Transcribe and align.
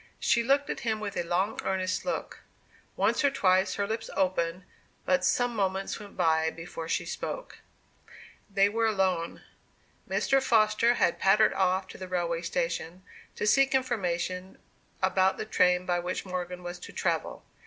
She 0.19 0.41
looked 0.41 0.67
at 0.71 0.79
him 0.79 0.99
with 0.99 1.15
a 1.15 1.21
long 1.21 1.59
earnest 1.63 2.05
look; 2.05 2.39
once 2.95 3.23
or 3.23 3.29
twice 3.29 3.75
her 3.75 3.85
lips 3.85 4.09
opened, 4.15 4.63
but 5.05 5.23
some 5.23 5.55
moments 5.55 5.99
went 5.99 6.17
by 6.17 6.49
before 6.49 6.87
she 6.89 7.05
spoke. 7.05 7.59
They 8.49 8.67
were 8.67 8.87
alone. 8.87 9.43
Mr. 10.09 10.41
Foster 10.41 10.95
had 10.95 11.19
pattered 11.19 11.53
off 11.53 11.87
to 11.89 11.99
the 11.99 12.07
railway 12.07 12.41
station, 12.41 13.03
to 13.35 13.45
seek 13.45 13.73
for 13.73 13.77
information 13.77 14.57
about 15.03 15.37
the 15.37 15.45
train 15.45 15.85
by 15.85 15.99
which 15.99 16.25
Morgan 16.25 16.63
was 16.63 16.79
to 16.79 16.91
travel. 16.91 17.45